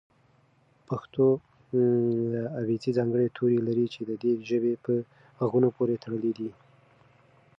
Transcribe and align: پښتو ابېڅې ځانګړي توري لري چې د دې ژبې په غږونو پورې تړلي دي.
پښتو 0.87 1.25
ابېڅې 2.61 2.91
ځانګړي 2.97 3.27
توري 3.37 3.59
لري 3.67 3.85
چې 3.93 4.01
د 4.09 4.11
دې 4.21 4.31
ژبې 4.49 4.73
په 4.83 4.93
غږونو 5.39 5.69
پورې 5.77 6.01
تړلي 6.03 6.31
دي. 6.37 6.49